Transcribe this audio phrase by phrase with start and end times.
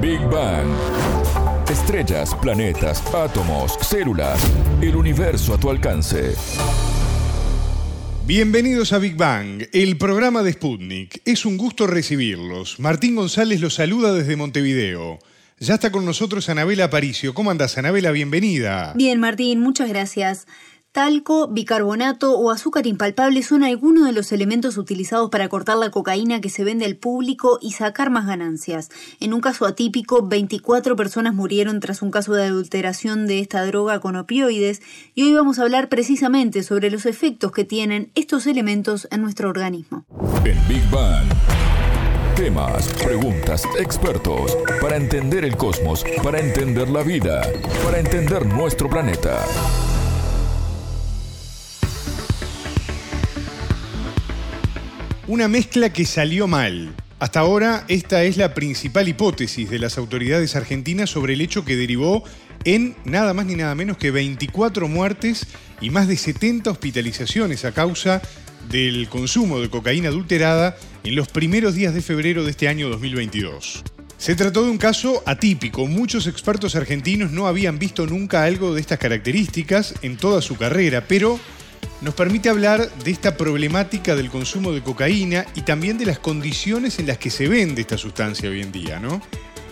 [0.00, 0.66] Big Bang.
[1.68, 4.40] Estrellas, planetas, átomos, células,
[4.80, 6.34] el universo a tu alcance.
[8.26, 11.20] Bienvenidos a Big Bang, el programa de Sputnik.
[11.26, 12.80] Es un gusto recibirlos.
[12.80, 15.18] Martín González los saluda desde Montevideo.
[15.58, 17.34] Ya está con nosotros Anabela Aparicio.
[17.34, 18.10] ¿Cómo andas, Anabela?
[18.10, 18.94] Bienvenida.
[18.96, 20.46] Bien, Martín, muchas gracias.
[20.92, 26.40] Talco, bicarbonato o azúcar impalpable son algunos de los elementos utilizados para cortar la cocaína
[26.40, 28.88] que se vende al público y sacar más ganancias.
[29.20, 34.00] En un caso atípico, 24 personas murieron tras un caso de adulteración de esta droga
[34.00, 34.82] con opioides
[35.14, 39.48] y hoy vamos a hablar precisamente sobre los efectos que tienen estos elementos en nuestro
[39.48, 40.04] organismo.
[40.44, 41.28] En Big Bang.
[42.34, 47.42] Temas, preguntas, expertos, para entender el cosmos, para entender la vida,
[47.84, 49.46] para entender nuestro planeta.
[55.30, 56.92] Una mezcla que salió mal.
[57.20, 61.76] Hasta ahora, esta es la principal hipótesis de las autoridades argentinas sobre el hecho que
[61.76, 62.24] derivó
[62.64, 65.46] en nada más ni nada menos que 24 muertes
[65.80, 68.20] y más de 70 hospitalizaciones a causa
[68.72, 73.84] del consumo de cocaína adulterada en los primeros días de febrero de este año 2022.
[74.18, 75.86] Se trató de un caso atípico.
[75.86, 81.04] Muchos expertos argentinos no habían visto nunca algo de estas características en toda su carrera,
[81.06, 81.38] pero
[82.00, 86.98] nos permite hablar de esta problemática del consumo de cocaína y también de las condiciones
[86.98, 89.20] en las que se vende esta sustancia hoy en día, ¿no?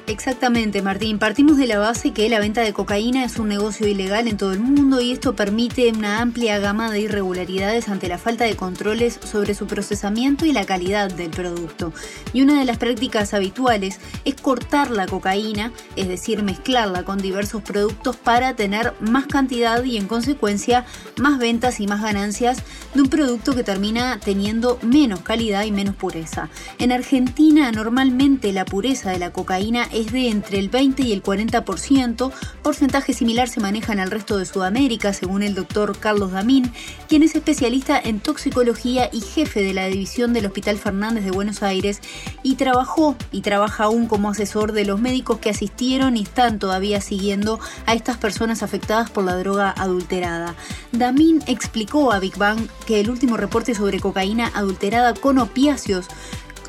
[0.09, 1.19] Exactamente, Martín.
[1.19, 4.55] Partimos de la base que la venta de cocaína es un negocio ilegal en todo
[4.55, 9.20] el mundo y esto permite una amplia gama de irregularidades ante la falta de controles
[9.23, 11.92] sobre su procesamiento y la calidad del producto.
[12.33, 17.61] Y una de las prácticas habituales es cortar la cocaína, es decir, mezclarla con diversos
[17.62, 20.86] productos para tener más cantidad y en consecuencia
[21.19, 22.62] más ventas y más ganancias
[22.95, 26.48] de un producto que termina teniendo menos calidad y menos pureza.
[26.79, 32.32] En Argentina normalmente la pureza de la cocaína de entre el 20 y el 40%,
[32.62, 36.72] porcentaje similar se maneja en el resto de Sudamérica, según el doctor Carlos Damín,
[37.08, 41.62] quien es especialista en toxicología y jefe de la división del Hospital Fernández de Buenos
[41.62, 42.00] Aires
[42.42, 47.00] y trabajó y trabaja aún como asesor de los médicos que asistieron y están todavía
[47.00, 50.55] siguiendo a estas personas afectadas por la droga adulterada.
[50.92, 56.06] Damín explicó a Big Bang que el último reporte sobre cocaína adulterada con opiáceos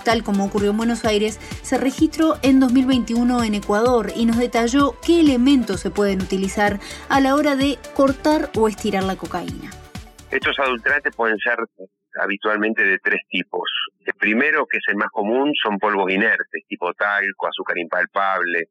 [0.04, 4.96] tal como ocurrió en Buenos Aires, se registró en 2021 en Ecuador y nos detalló
[5.06, 6.80] qué elementos se pueden utilizar
[7.10, 9.72] a la hora de cortar o estirar la cocaína.
[10.32, 11.58] Estos adulterantes pueden ser
[12.22, 13.70] habitualmente de tres tipos.
[14.06, 18.70] El primero, que es el más común, son polvos inertes, tipo talco, azúcar impalpable,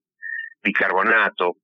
[0.62, 1.56] bicarbonato.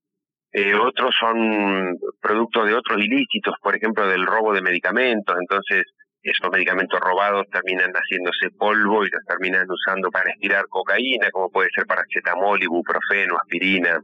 [0.53, 5.37] Eh, otros son productos de otros ilícitos, por ejemplo, del robo de medicamentos.
[5.39, 5.85] Entonces,
[6.25, 11.69] esos medicamentos robados terminan haciéndose polvo y los terminan usando para estirar cocaína, como puede
[11.75, 14.01] ser paracetamol, ibuprofeno, aspirina.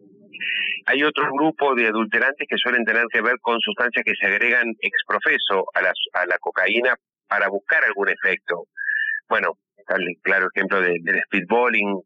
[0.87, 4.67] Hay otro grupo de adulterantes que suelen tener que ver con sustancias que se agregan
[4.81, 6.95] exprofeso a la, a la cocaína
[7.27, 8.65] para buscar algún efecto.
[9.29, 12.03] Bueno, está el claro ejemplo del speedballing,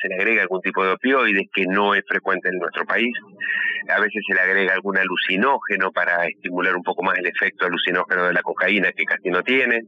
[0.00, 3.12] se le agrega algún tipo de opioides que no es frecuente en nuestro país.
[3.88, 8.26] A veces se le agrega algún alucinógeno para estimular un poco más el efecto alucinógeno
[8.26, 9.80] de la cocaína que casi no tiene.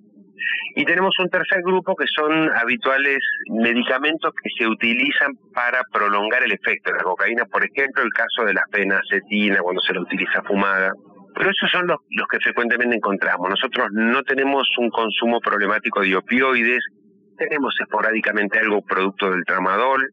[0.77, 3.19] Y tenemos un tercer grupo que son habituales
[3.51, 8.45] medicamentos que se utilizan para prolongar el efecto de la cocaína, por ejemplo, el caso
[8.45, 10.93] de la acetina cuando se la utiliza fumada.
[11.35, 13.49] Pero esos son los, los que frecuentemente encontramos.
[13.51, 16.85] Nosotros no tenemos un consumo problemático de opioides
[17.39, 20.13] tenemos esporádicamente algo producto del tramadol,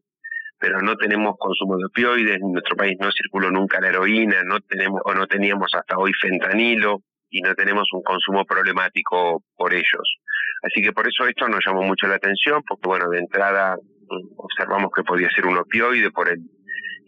[0.58, 4.60] pero no tenemos consumo de opioides, en nuestro país no circuló nunca la heroína, no
[4.60, 10.16] tenemos o no teníamos hasta hoy fentanilo y no tenemos un consumo problemático por ellos.
[10.62, 14.34] Así que por eso esto nos llamó mucho la atención, porque bueno, de entrada mm,
[14.38, 16.40] observamos que podía ser un opioide por el,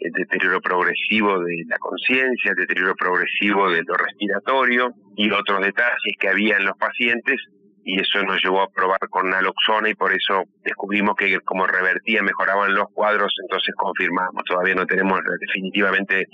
[0.00, 6.14] el deterioro progresivo de la conciencia, el deterioro progresivo de lo respiratorio y otros detalles
[6.20, 7.40] que había en los pacientes
[7.88, 12.22] y eso nos llevó a probar con naloxona y por eso descubrimos que como revertía,
[12.22, 14.44] mejoraban los cuadros, entonces confirmamos.
[14.44, 16.27] Todavía no tenemos definitivamente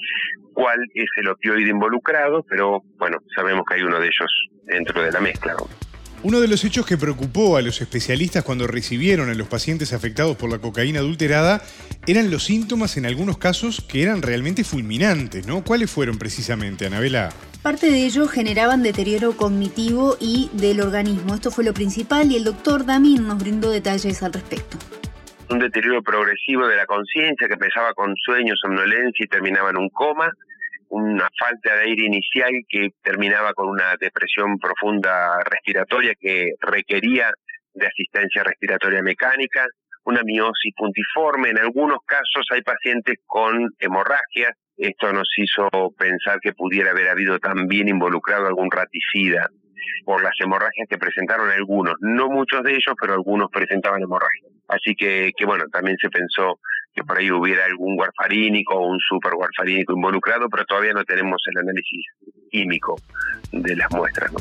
[0.52, 5.12] cuál es el opioide involucrado, pero bueno, sabemos que hay uno de ellos dentro de
[5.12, 5.55] la mezcla.
[6.25, 10.37] Uno de los hechos que preocupó a los especialistas cuando recibieron a los pacientes afectados
[10.37, 11.62] por la cocaína adulterada
[12.08, 15.62] eran los síntomas en algunos casos que eran realmente fulminantes, ¿no?
[15.62, 17.31] ¿Cuáles fueron precisamente, Anabela?
[17.64, 21.34] Parte de ello generaban deterioro cognitivo y del organismo.
[21.34, 24.76] Esto fue lo principal y el doctor Damín nos brindó detalles al respecto.
[25.49, 29.88] Un deterioro progresivo de la conciencia que empezaba con sueño, somnolencia y terminaba en un
[29.88, 30.31] coma.
[30.90, 37.32] Una falta de aire inicial que terminaba con una depresión profunda respiratoria que requería
[37.72, 39.64] de asistencia respiratoria mecánica
[40.05, 41.49] una miosis puntiforme.
[41.49, 44.52] En algunos casos hay pacientes con hemorragias.
[44.76, 49.49] Esto nos hizo pensar que pudiera haber habido también involucrado algún raticida
[50.05, 54.53] por las hemorragias que presentaron algunos, no muchos de ellos, pero algunos presentaban hemorragias.
[54.69, 56.59] Así que, que bueno, también se pensó
[56.94, 61.43] que por ahí hubiera algún warfarínico o un super warfarínico involucrado, pero todavía no tenemos
[61.50, 62.06] el análisis
[62.50, 62.97] químico
[63.53, 64.32] de las muestras.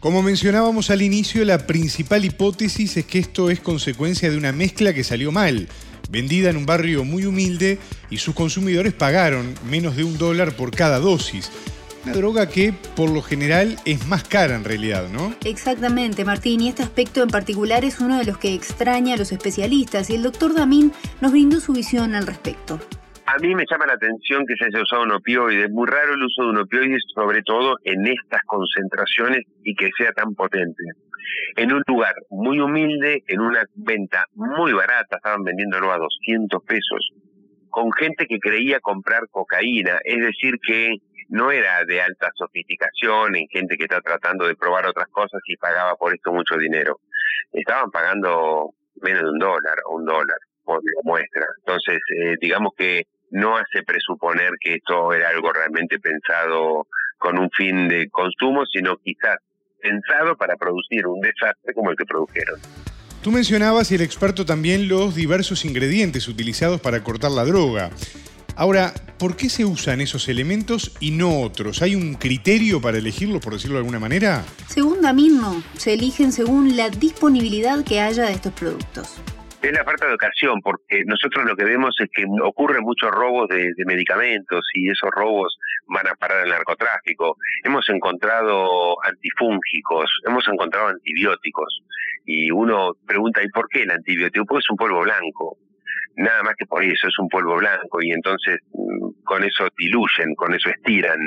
[0.00, 4.92] Como mencionábamos al inicio, la principal hipótesis es que esto es consecuencia de una mezcla
[4.92, 5.68] que salió mal,
[6.10, 7.78] vendida en un barrio muy humilde
[8.10, 11.50] y sus consumidores pagaron menos de un dólar por cada dosis.
[12.04, 15.34] Una droga que por lo general es más cara en realidad, ¿no?
[15.44, 19.32] Exactamente, Martín, y este aspecto en particular es uno de los que extraña a los
[19.32, 20.92] especialistas y el doctor Damín
[21.22, 22.78] nos brindó su visión al respecto.
[23.26, 25.64] A mí me llama la atención que se haya usado un opioide.
[25.64, 29.88] Es muy raro el uso de un opioide, sobre todo en estas concentraciones y que
[29.96, 30.84] sea tan potente.
[31.56, 37.10] En un lugar muy humilde, en una venta muy barata, estaban vendiéndolo a 200 pesos,
[37.70, 39.98] con gente que creía comprar cocaína.
[40.04, 40.96] Es decir, que
[41.28, 45.56] no era de alta sofisticación, en gente que está tratando de probar otras cosas y
[45.56, 47.00] pagaba por esto mucho dinero.
[47.52, 48.70] Estaban pagando
[49.02, 51.44] menos de un dólar o un dólar por la muestra.
[51.58, 56.86] Entonces, eh, digamos que no hace presuponer que esto era algo realmente pensado
[57.18, 59.36] con un fin de consumo, sino quizás
[59.84, 62.58] pensado para producir un desastre como el que produjeron.
[63.22, 67.90] Tú mencionabas, y el experto también, los diversos ingredientes utilizados para cortar la droga.
[68.56, 71.82] Ahora, ¿por qué se usan esos elementos y no otros?
[71.82, 74.44] ¿Hay un criterio para elegirlos, por decirlo de alguna manera?
[74.68, 75.62] Según Damin, no.
[75.76, 79.20] Se eligen según la disponibilidad que haya de estos productos.
[79.60, 83.48] Es la falta de ocasión, porque nosotros lo que vemos es que ocurren muchos robos
[83.48, 87.36] de, de, medicamentos y esos robos van a parar al narcotráfico.
[87.62, 91.82] Hemos encontrado antifúngicos, hemos encontrado antibióticos
[92.24, 94.46] y uno pregunta, ¿y por qué el antibiótico?
[94.46, 95.58] Porque es un polvo blanco
[96.16, 100.34] nada más que por eso, es un polvo blanco y entonces mm, con eso diluyen,
[100.34, 101.18] con eso estiran.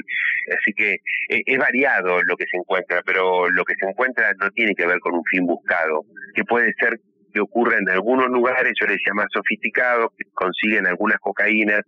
[0.57, 0.93] Así que
[1.29, 4.87] eh, es variado lo que se encuentra, pero lo que se encuentra no tiene que
[4.87, 6.99] ver con un fin buscado, que puede ser
[7.37, 11.81] que ocurra en algunos lugares, yo les decía más sofisticados, que consiguen algunas cocaínas,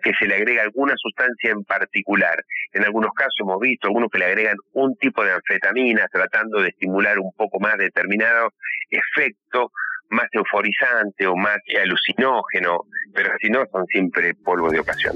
[0.00, 2.36] que se le agrega alguna sustancia en particular.
[2.72, 6.68] En algunos casos hemos visto algunos que le agregan un tipo de anfetamina tratando de
[6.68, 8.50] estimular un poco más determinado
[8.90, 9.72] efecto
[10.10, 12.82] más euforizante o más alucinógeno,
[13.14, 15.14] pero si no son siempre polvo de ocasión.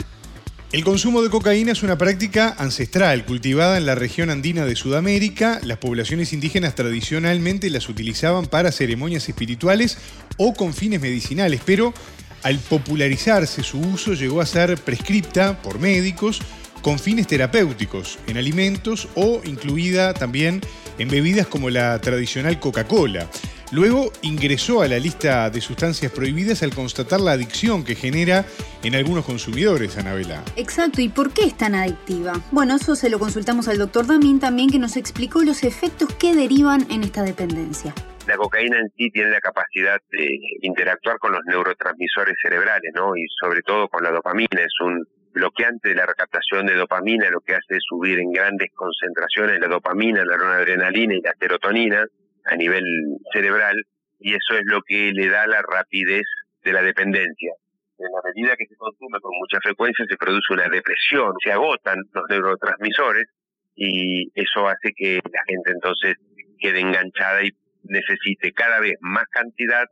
[0.72, 5.60] El consumo de cocaína es una práctica ancestral, cultivada en la región andina de Sudamérica.
[5.62, 9.96] Las poblaciones indígenas tradicionalmente las utilizaban para ceremonias espirituales
[10.38, 11.94] o con fines medicinales, pero
[12.42, 16.40] al popularizarse su uso llegó a ser prescripta por médicos
[16.82, 20.60] con fines terapéuticos en alimentos o incluida también
[20.98, 23.30] en bebidas como la tradicional Coca-Cola.
[23.72, 28.44] Luego ingresó a la lista de sustancias prohibidas al constatar la adicción que genera
[28.84, 30.44] en algunos consumidores, Anabela.
[30.54, 32.34] Exacto, ¿y por qué es tan adictiva?
[32.52, 36.34] Bueno, eso se lo consultamos al doctor Damín también que nos explicó los efectos que
[36.34, 37.92] derivan en esta dependencia.
[38.28, 40.28] La cocaína en sí tiene la capacidad de
[40.62, 43.16] interactuar con los neurotransmisores cerebrales, ¿no?
[43.16, 47.40] Y sobre todo con la dopamina, es un bloqueante de la recaptación de dopamina, lo
[47.40, 52.04] que hace es subir en grandes concentraciones la dopamina, la noradrenalina y la serotonina,
[52.46, 52.84] a nivel
[53.32, 53.76] cerebral
[54.18, 56.24] y eso es lo que le da la rapidez
[56.64, 57.52] de la dependencia.
[57.98, 61.98] En la medida que se consume con mucha frecuencia se produce una depresión, se agotan
[62.12, 63.26] los neurotransmisores
[63.74, 66.14] y eso hace que la gente entonces
[66.58, 67.50] quede enganchada y
[67.84, 69.84] necesite cada vez más cantidad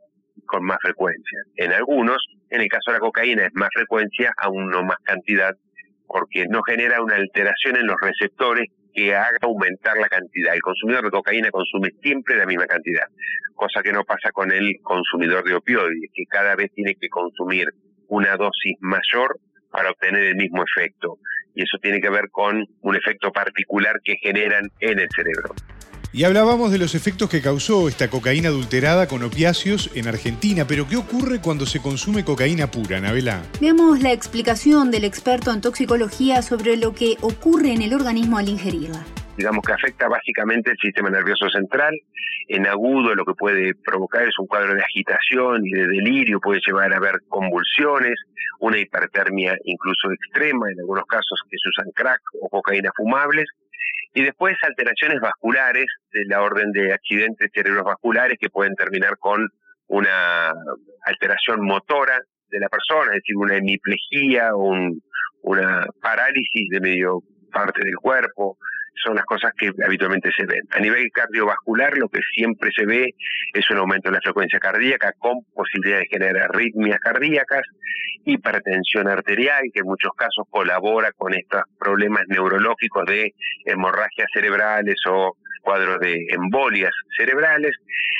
[0.45, 1.39] con más frecuencia.
[1.55, 2.17] En algunos,
[2.49, 5.55] en el caso de la cocaína es más frecuencia, aún no más cantidad,
[6.07, 10.55] porque no genera una alteración en los receptores que haga aumentar la cantidad.
[10.55, 13.05] El consumidor de cocaína consume siempre la misma cantidad,
[13.53, 17.67] cosa que no pasa con el consumidor de opioides, que cada vez tiene que consumir
[18.07, 19.37] una dosis mayor
[19.69, 21.19] para obtener el mismo efecto.
[21.53, 25.53] Y eso tiene que ver con un efecto particular que generan en el cerebro.
[26.15, 30.87] Y hablábamos de los efectos que causó esta cocaína adulterada con opiáceos en Argentina, pero
[30.87, 33.43] ¿qué ocurre cuando se consume cocaína pura, Nabela?
[33.59, 38.47] Veamos la explicación del experto en toxicología sobre lo que ocurre en el organismo al
[38.47, 39.05] ingerirla
[39.37, 41.93] digamos que afecta básicamente el sistema nervioso central.
[42.47, 46.61] En agudo lo que puede provocar es un cuadro de agitación y de delirio, puede
[46.65, 48.15] llevar a ver convulsiones,
[48.59, 53.49] una hipertermia incluso extrema, en algunos casos que se usan crack o cocaína fumables,
[54.15, 59.45] y después alteraciones vasculares de la orden de accidentes cerebrovasculares que pueden terminar con
[59.87, 60.53] una
[61.03, 62.17] alteración motora
[62.49, 64.73] de la persona, es decir, una hemiplegia o
[65.41, 67.19] una parálisis de medio
[67.51, 68.57] parte del cuerpo,
[69.03, 70.61] son las cosas que habitualmente se ven.
[70.71, 73.13] A nivel cardiovascular, lo que siempre se ve
[73.53, 77.61] es un aumento de la frecuencia cardíaca con posibilidad de generar arritmias cardíacas,
[78.25, 83.33] hipertensión arterial, que en muchos casos colabora con estos problemas neurológicos de
[83.65, 87.75] hemorragias cerebrales o cuadros de embolias cerebrales.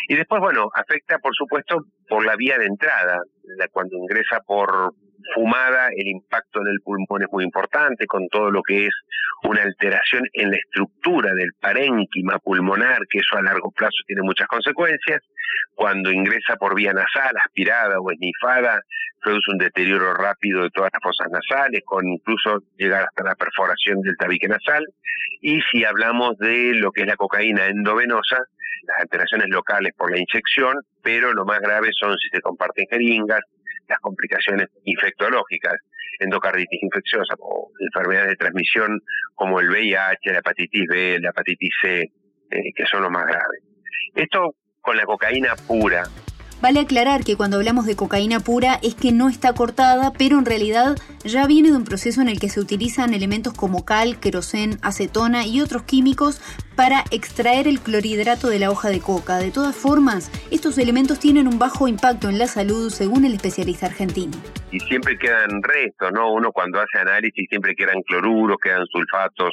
[0.08, 3.20] Y después, bueno, afecta, por supuesto, por la vía de entrada.
[3.72, 4.94] Cuando ingresa por
[5.34, 8.94] fumada, el impacto en el pulmón es muy importante, con todo lo que es
[9.44, 14.48] una alteración en la estructura del parénquima pulmonar, que eso a largo plazo tiene muchas
[14.48, 15.22] consecuencias.
[15.76, 18.82] Cuando ingresa por vía nasal, aspirada o esnifada,
[19.22, 24.02] produce un deterioro rápido de todas las fosas nasales, con incluso llegar hasta la perforación
[24.02, 24.86] del tabique nasal.
[25.42, 28.38] Y si hablamos de lo que es la cocaína endovenosa,
[28.84, 33.42] las alteraciones locales por la inyección, pero lo más grave son si se comparten jeringas,
[33.88, 35.76] las complicaciones infectológicas,
[36.20, 39.02] endocarditis infecciosa o enfermedades de transmisión
[39.34, 43.62] como el VIH, la hepatitis B, la hepatitis C, eh, que son los más graves.
[44.16, 46.04] Esto con la cocaína pura,
[46.62, 50.46] Vale aclarar que cuando hablamos de cocaína pura es que no está cortada, pero en
[50.46, 54.80] realidad ya viene de un proceso en el que se utilizan elementos como cal, querosén,
[54.82, 56.42] acetona y otros químicos
[56.76, 59.38] para extraer el clorhidrato de la hoja de coca.
[59.38, 63.86] De todas formas, estos elementos tienen un bajo impacto en la salud según el especialista
[63.86, 64.34] argentino.
[64.72, 66.34] Y siempre quedan restos, ¿no?
[66.34, 69.52] Uno cuando hace análisis siempre quedan cloruros, quedan sulfatos,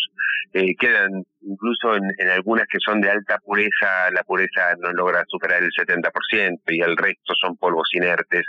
[0.53, 5.25] eh, quedan incluso en, en, algunas que son de alta pureza, la pureza no logra
[5.29, 8.43] superar el 70% y el resto son polvos inertes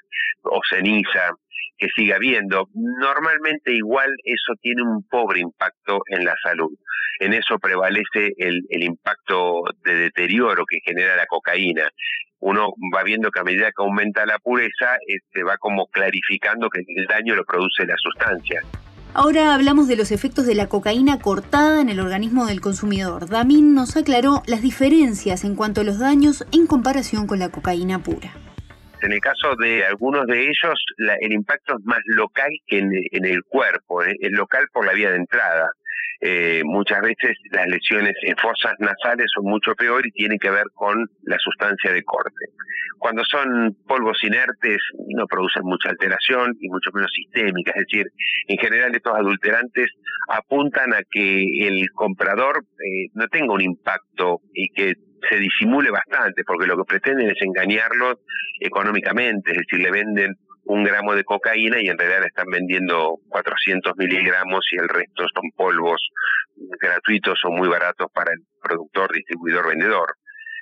[0.44, 1.32] o ceniza
[1.78, 2.68] que sigue habiendo.
[2.74, 6.72] Normalmente igual eso tiene un pobre impacto en la salud.
[7.20, 11.90] En eso prevalece el, el impacto de deterioro que genera la cocaína
[12.44, 16.82] uno va viendo que a medida que aumenta la pureza, este, va como clarificando que
[16.86, 18.62] el daño lo produce la sustancia.
[19.14, 23.30] Ahora hablamos de los efectos de la cocaína cortada en el organismo del consumidor.
[23.30, 28.00] Damin nos aclaró las diferencias en cuanto a los daños en comparación con la cocaína
[28.00, 28.34] pura.
[29.04, 30.82] En el caso de algunos de ellos,
[31.20, 35.18] el impacto es más local que en, el cuerpo, es local por la vía de
[35.18, 35.70] entrada.
[36.26, 40.64] Eh, muchas veces las lesiones en fosas nasales son mucho peor y tienen que ver
[40.74, 42.46] con la sustancia de corte.
[42.98, 44.78] Cuando son polvos inertes
[45.10, 48.08] no producen mucha alteración y mucho menos sistémica, es decir,
[48.48, 49.88] en general estos adulterantes
[50.30, 54.94] apuntan a que el comprador eh, no tenga un impacto y que
[55.30, 58.16] se disimule bastante, porque lo que pretenden es engañarlos
[58.62, 63.94] económicamente, es decir, le venden un gramo de cocaína y en realidad están vendiendo 400
[63.98, 66.02] miligramos y el resto son polvos
[66.80, 70.16] gratuitos o muy baratos para el productor, distribuidor, vendedor.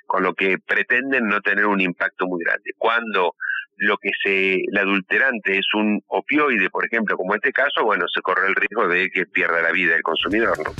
[0.06, 2.72] Con lo que pretenden no tener un impacto muy grande.
[2.76, 3.34] Cuando
[3.76, 8.20] lo que se, el adulterante es un opioide, por ejemplo, como este caso, bueno, se
[8.20, 10.72] corre el riesgo de que pierda la vida el consumidor, ¿no?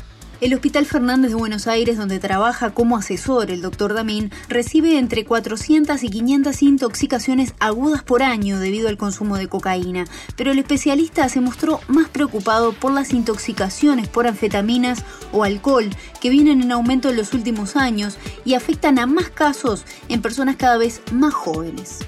[0.42, 5.24] El Hospital Fernández de Buenos Aires, donde trabaja como asesor el doctor Damín, recibe entre
[5.24, 10.04] 400 y 500 intoxicaciones agudas por año debido al consumo de cocaína,
[10.36, 15.84] pero el especialista se mostró más preocupado por las intoxicaciones por anfetaminas o alcohol,
[16.20, 20.56] que vienen en aumento en los últimos años y afectan a más casos en personas
[20.56, 22.00] cada vez más jóvenes.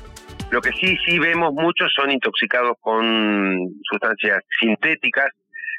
[0.50, 5.30] Lo que sí, sí vemos muchos son intoxicados con sustancias sintéticas,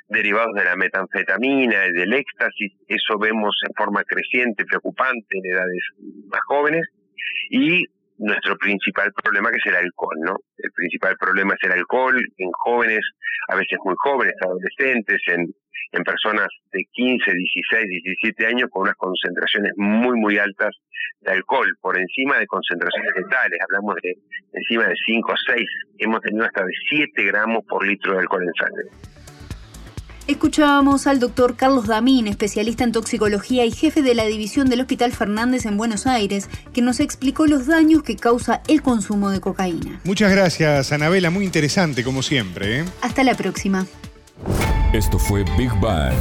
[0.07, 5.81] derivados de la metanfetamina y del éxtasis, eso vemos en forma creciente, preocupante en edades
[6.27, 6.85] más jóvenes,
[7.49, 7.85] y
[8.17, 10.35] nuestro principal problema que es el alcohol, ¿no?
[10.57, 13.01] El principal problema es el alcohol en jóvenes,
[13.49, 15.53] a veces muy jóvenes, adolescentes, en,
[15.91, 20.75] en personas de 15, 16, 17 años con unas concentraciones muy, muy altas
[21.21, 24.13] de alcohol, por encima de concentraciones letales, hablamos de
[24.53, 25.69] encima de 5 o 6,
[25.99, 29.24] hemos tenido hasta de 7 gramos por litro de alcohol en sangre.
[30.27, 35.11] Escuchábamos al doctor Carlos Damín, especialista en toxicología y jefe de la división del Hospital
[35.11, 39.99] Fernández en Buenos Aires, que nos explicó los daños que causa el consumo de cocaína.
[40.03, 42.79] Muchas gracias, Anabela, muy interesante como siempre.
[42.79, 42.85] ¿eh?
[43.01, 43.85] Hasta la próxima.
[44.93, 46.15] Esto fue Big Bang.